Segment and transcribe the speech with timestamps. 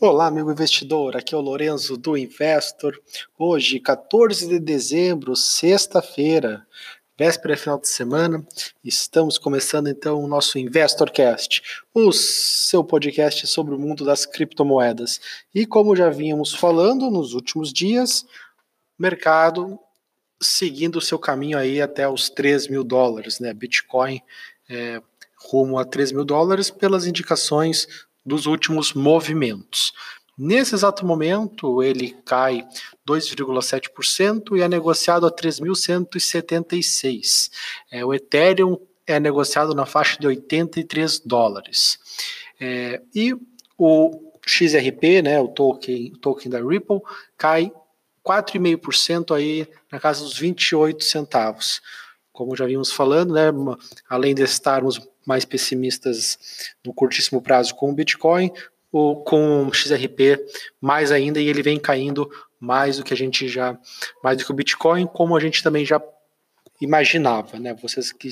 [0.00, 1.16] Olá, amigo investidor.
[1.16, 3.00] Aqui é o Lorenzo do Investor.
[3.38, 6.66] Hoje, 14 de dezembro, sexta-feira,
[7.16, 8.44] véspera final de semana,
[8.82, 11.62] estamos começando então o nosso InvestorCast,
[11.94, 15.20] o seu podcast sobre o mundo das criptomoedas.
[15.54, 18.26] E como já vínhamos falando nos últimos dias,
[18.98, 19.78] mercado
[20.42, 23.54] seguindo o seu caminho aí até os 3 mil dólares, né?
[23.54, 24.20] Bitcoin
[24.68, 25.00] é,
[25.38, 27.86] rumo a 3 mil dólares pelas indicações
[28.24, 29.92] dos últimos movimentos.
[30.36, 32.66] Nesse exato momento, ele cai
[33.08, 37.50] 2,7% e é negociado a 3.176.
[37.90, 38.76] É, o Ethereum
[39.06, 42.00] é negociado na faixa de 83 dólares.
[42.60, 43.34] É, e
[43.78, 47.00] o XRP, né, o token, o token da Ripple,
[47.38, 47.72] cai
[48.24, 51.80] 4,5% aí na casa dos 28 centavos.
[52.32, 53.52] Como já vimos falando, né,
[54.08, 56.38] além de estarmos mais pessimistas
[56.84, 58.52] no curtíssimo prazo com o Bitcoin,
[58.92, 60.38] ou com o XRP
[60.80, 62.30] mais ainda, e ele vem caindo
[62.60, 63.76] mais do que a gente já,
[64.22, 66.00] mais do que o Bitcoin, como a gente também já
[66.80, 67.74] imaginava, né?
[67.74, 68.28] Vocês que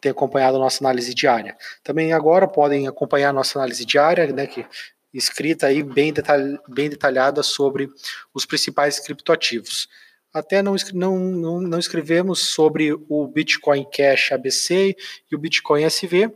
[0.00, 1.56] têm acompanhado a nossa análise diária.
[1.82, 4.46] Também agora podem acompanhar a nossa análise diária, né?
[4.46, 4.64] Que
[5.12, 7.88] escrita aí bem, detalh, bem detalhada sobre
[8.32, 9.88] os principais criptoativos.
[10.32, 14.96] Até não, não, não, escrevemos sobre o Bitcoin Cash ABC
[15.30, 16.32] e o Bitcoin SV,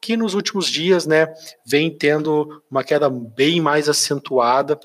[0.00, 1.32] que nos últimos dias né,
[1.66, 4.78] vem tendo uma queda bem mais acentuada,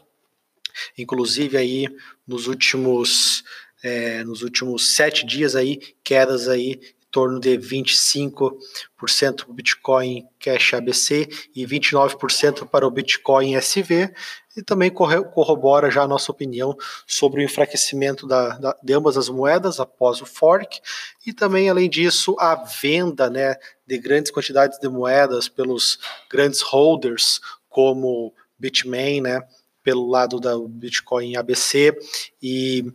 [0.97, 1.87] inclusive aí
[2.25, 3.43] nos últimos,
[3.83, 6.79] é, nos últimos sete dias aí, quedas aí
[7.15, 14.13] torno de 25% para o Bitcoin Cash ABC e 29% para o Bitcoin SV,
[14.57, 16.75] e também corrobora já a nossa opinião
[17.07, 20.81] sobre o enfraquecimento da, da, de ambas as moedas após o fork,
[21.25, 23.55] e também, além disso, a venda né,
[23.87, 25.97] de grandes quantidades de moedas pelos
[26.29, 29.41] grandes holders, como Bitmain, né,
[29.81, 31.97] pelo lado da Bitcoin ABC,
[32.43, 32.91] e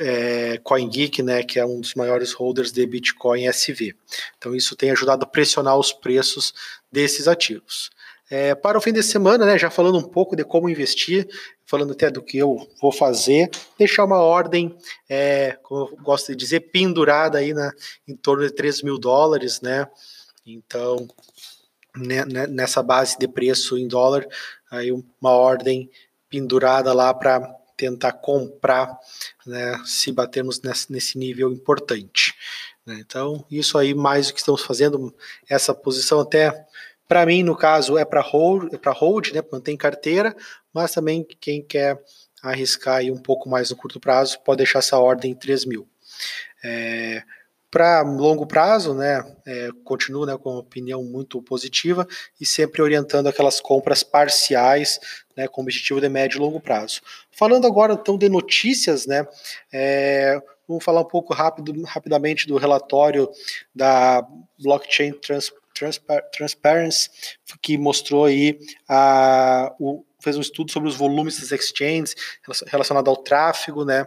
[0.00, 3.94] é, CoinGeek, né, que é um dos maiores holders de Bitcoin SV.
[4.38, 6.54] Então isso tem ajudado a pressionar os preços
[6.90, 7.90] desses ativos.
[8.30, 11.28] É, para o fim de semana, né, já falando um pouco de como investir,
[11.66, 14.74] falando até do que eu vou fazer, deixar uma ordem,
[15.08, 17.72] é, como eu gosto de dizer, pendurada aí na,
[18.08, 19.86] em torno de 3 mil dólares, né?
[20.46, 21.08] Então,
[21.96, 24.26] né, né, nessa base de preço em dólar,
[24.70, 25.90] aí uma ordem
[26.28, 28.94] pendurada lá para tentar comprar,
[29.46, 32.34] né, se batermos nesse, nível importante.
[32.84, 32.98] Né?
[33.00, 35.14] Então, isso aí mais o que estamos fazendo,
[35.48, 36.66] essa posição até
[37.08, 40.36] para mim, no caso, é para hold, é para hold, né, manter em carteira,
[40.74, 41.98] mas também quem quer
[42.42, 45.88] arriscar aí um pouco mais no curto prazo pode deixar essa ordem em 3 mil.
[46.62, 47.22] É,
[47.70, 52.06] para longo prazo, né, é, continuo né, com uma opinião muito positiva
[52.40, 54.98] e sempre orientando aquelas compras parciais,
[55.36, 57.00] né, com objetivo de médio e longo prazo.
[57.30, 59.26] Falando agora então de notícias, né,
[59.72, 63.30] é, vamos falar um pouco rápido, rapidamente do relatório
[63.74, 64.26] da
[64.58, 65.52] Blockchain Trans,
[66.32, 67.08] Transparency,
[67.62, 72.14] que mostrou aí a, o, fez um estudo sobre os volumes das exchanges
[72.66, 74.06] relacionado ao tráfego, né?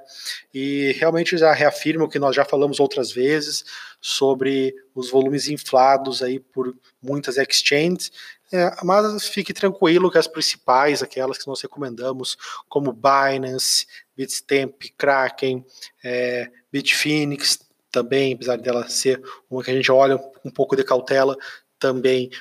[0.54, 3.66] E realmente já reafirma o que nós já falamos outras vezes
[4.00, 8.12] sobre os volumes inflados aí por muitas exchanges.
[8.52, 12.38] É, mas fique tranquilo que as principais, aquelas que nós recomendamos,
[12.70, 15.66] como Binance, Bitstamp, Kraken,
[16.04, 17.60] é, Bitfinex,
[17.94, 21.38] também, apesar dela ser uma que a gente olha um pouco de cautela,
[21.80, 22.32] também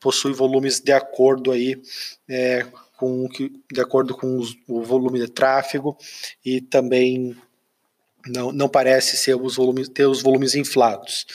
[0.00, 1.80] possui volumes de acordo aí
[2.28, 5.96] é, com que, de acordo com os, o volume de tráfego
[6.44, 7.36] e também
[8.26, 11.26] não, não parece ser os volumes, ter os volumes inflados.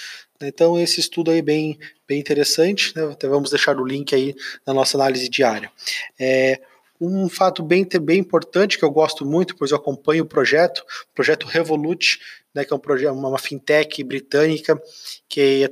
[0.41, 1.77] Então esse estudo aí é bem,
[2.07, 3.03] bem interessante, né?
[3.11, 4.35] Até vamos deixar o link aí
[4.66, 5.72] na nossa análise diária.
[6.19, 6.59] É,
[7.01, 11.16] um fato bem, bem importante que eu gosto muito, pois eu acompanho o projeto, o
[11.16, 12.19] projeto Revolut,
[12.53, 14.79] né, que é um projeto, uma fintech britânica
[15.28, 15.69] que é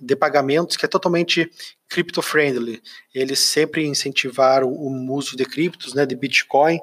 [0.00, 1.50] de pagamentos que é totalmente
[1.88, 2.82] crypto friendly.
[3.14, 6.78] Eles sempre incentivaram o uso de criptos, né, de Bitcoin,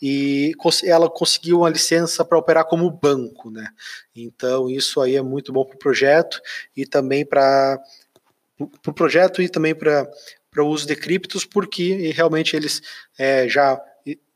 [0.00, 0.52] e
[0.84, 3.68] ela conseguiu uma licença para operar como banco, né?
[4.14, 6.40] Então isso aí é muito bom para o projeto
[6.76, 7.82] e também para
[8.58, 10.08] o pro projeto e também para
[10.50, 12.82] para o uso de criptos, porque realmente eles
[13.18, 13.80] é, já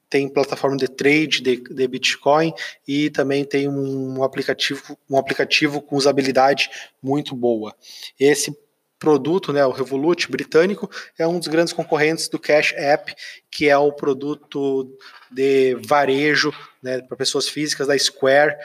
[0.09, 2.55] têm plataforma de trade de, de, Bitcoin
[2.87, 6.71] e também tem um aplicativo, um aplicativo com usabilidade
[7.03, 7.75] muito boa.
[8.19, 8.57] Esse
[8.97, 10.89] produto, né, o Revolut britânico,
[11.19, 13.13] é um dos grandes concorrentes do Cash App,
[13.51, 14.97] que é o produto
[15.31, 18.57] de varejo né, para pessoas físicas da Square,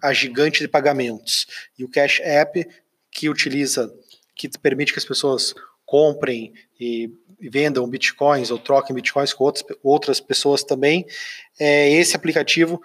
[0.00, 1.46] a gigante de pagamentos.
[1.76, 2.66] E o Cash App,
[3.10, 3.92] que utiliza,
[4.34, 5.54] que permite que as pessoas
[5.88, 11.06] comprem e vendam bitcoins ou troquem bitcoins com outras, outras pessoas também,
[11.58, 12.78] é, esse aplicativo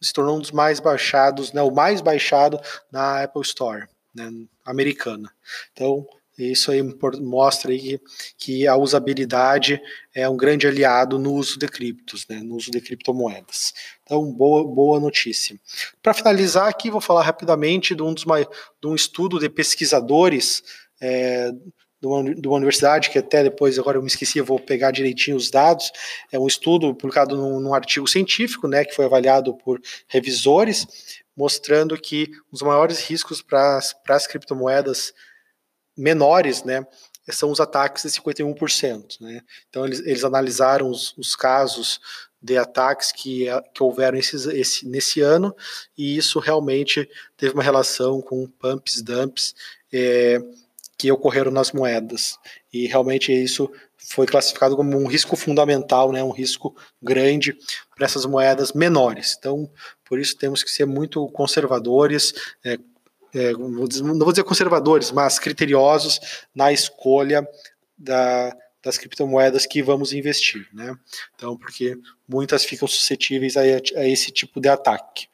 [0.00, 2.58] se tornou um dos mais baixados, né, o mais baixado
[2.90, 4.30] na Apple Store né,
[4.64, 5.30] americana.
[5.74, 6.06] Então,
[6.38, 6.80] isso aí
[7.20, 8.00] mostra aí que,
[8.38, 9.78] que, a usabilidade
[10.14, 13.74] é um grande aliado no uso de criptos, né, no uso de criptomoedas.
[14.04, 15.60] Então, boa, boa notícia.
[16.02, 20.62] Para finalizar aqui, vou falar rapidamente de um, dos, de um estudo de pesquisadores
[20.98, 21.52] é,
[22.00, 24.90] de uma, de uma, universidade, que até depois, agora eu me esqueci, eu vou pegar
[24.90, 25.90] direitinho os dados,
[26.30, 30.86] é um estudo publicado num, num artigo científico, né, que foi avaliado por revisores,
[31.36, 35.12] mostrando que os maiores riscos para as criptomoedas
[35.96, 36.86] menores, né,
[37.30, 39.20] são os ataques de 51%.
[39.20, 39.42] Né?
[39.68, 42.00] Então, eles, eles analisaram os, os casos
[42.40, 45.54] de ataques que, que houveram esses, esse, nesse ano,
[45.96, 49.54] e isso realmente teve uma relação com pumps, dumps,
[49.92, 50.38] é,
[50.98, 52.36] que ocorreram nas moedas.
[52.72, 57.56] E realmente isso foi classificado como um risco fundamental, né, um risco grande
[57.94, 59.36] para essas moedas menores.
[59.38, 59.70] Então,
[60.04, 62.32] por isso temos que ser muito conservadores,
[62.64, 62.78] é,
[63.34, 63.72] é, não
[64.18, 66.18] vou dizer conservadores, mas criteriosos
[66.54, 67.46] na escolha
[67.96, 70.96] da, das criptomoedas que vamos investir, né?
[71.34, 71.96] Então, porque
[72.26, 75.28] muitas ficam suscetíveis a, a esse tipo de ataque.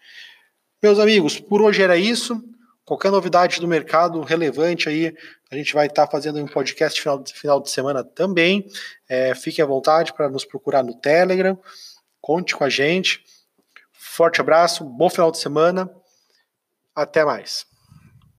[0.83, 2.43] Meus amigos, por hoje era isso.
[2.85, 5.15] Qualquer novidade do mercado relevante aí,
[5.55, 8.67] a gente vai estar fazendo um podcast final de, final de semana também.
[9.09, 11.59] É, fiquem à vontade para nos procurar no Telegram.
[12.21, 13.25] Conte com a gente.
[13.93, 15.91] Forte abraço, bom final de semana.
[16.95, 17.74] Até mais.